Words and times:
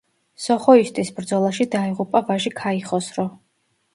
სოხოისტის 0.43 1.11
ბრძოლაში 1.19 1.67
დაეღუპა 1.77 2.21
ვაჟი 2.31 2.53
ქაიხოსრო. 2.61 3.29